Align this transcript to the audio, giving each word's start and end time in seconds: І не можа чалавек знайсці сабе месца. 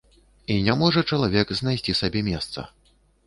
І 0.53 0.55
не 0.67 0.73
можа 0.79 1.03
чалавек 1.17 1.53
знайсці 1.61 1.97
сабе 2.01 2.25
месца. 2.31 2.67